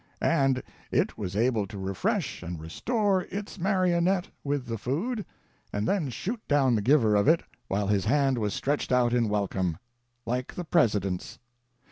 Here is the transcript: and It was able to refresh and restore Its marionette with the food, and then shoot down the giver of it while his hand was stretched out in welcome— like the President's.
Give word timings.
and 0.23 0.63
It 0.89 1.15
was 1.15 1.35
able 1.35 1.67
to 1.67 1.77
refresh 1.77 2.41
and 2.41 2.59
restore 2.59 3.21
Its 3.25 3.59
marionette 3.59 4.29
with 4.43 4.65
the 4.65 4.79
food, 4.79 5.23
and 5.71 5.87
then 5.87 6.09
shoot 6.09 6.41
down 6.47 6.73
the 6.73 6.81
giver 6.81 7.13
of 7.15 7.27
it 7.27 7.43
while 7.67 7.85
his 7.85 8.05
hand 8.05 8.39
was 8.39 8.55
stretched 8.55 8.91
out 8.91 9.13
in 9.13 9.29
welcome— 9.29 9.77
like 10.25 10.55
the 10.55 10.65
President's. 10.65 11.37